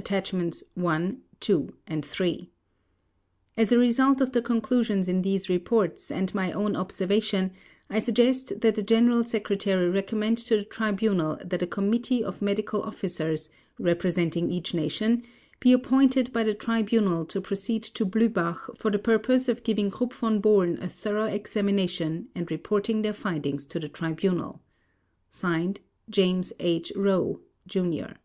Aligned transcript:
(Attachments 0.00 0.64
I, 0.82 1.16
II, 1.46 1.68
and 1.86 2.08
III). 2.18 2.50
As 3.58 3.70
a 3.70 3.76
result 3.78 4.22
of 4.22 4.32
the 4.32 4.40
conclusions 4.40 5.08
in 5.08 5.20
these 5.20 5.50
reports 5.50 6.10
and 6.10 6.34
my 6.34 6.52
own 6.52 6.74
observation, 6.74 7.52
I 7.90 7.98
suggest 7.98 8.62
that 8.62 8.76
the 8.76 8.82
General 8.82 9.24
Secretary 9.24 9.90
recommend 9.90 10.38
to 10.38 10.56
the 10.56 10.64
Tribunal 10.64 11.38
that 11.44 11.60
a 11.62 11.66
committee 11.66 12.24
of 12.24 12.40
medical 12.40 12.80
officers, 12.82 13.50
representing 13.78 14.50
each 14.50 14.72
nation, 14.72 15.22
be 15.60 15.70
appointed 15.70 16.32
by 16.32 16.44
the 16.44 16.54
Tribunal 16.54 17.26
to 17.26 17.42
proceed 17.42 17.82
to 17.82 18.06
Blühbach 18.06 18.78
for 18.78 18.90
the 18.90 18.98
purpose 18.98 19.50
of 19.50 19.62
giving 19.64 19.90
Krupp 19.90 20.14
von 20.14 20.40
Bohlen 20.40 20.82
a 20.82 20.88
thorough 20.88 21.26
examination 21.26 22.28
and 22.34 22.50
reporting 22.50 23.02
their 23.02 23.12
findings 23.12 23.66
to 23.66 23.78
the 23.78 23.88
Tribunal. 23.90 24.62
/s/ 25.30 25.76
JAMES 26.10 26.54
H. 26.58 26.90
ROWE, 26.96 27.42
JR. 27.68 28.16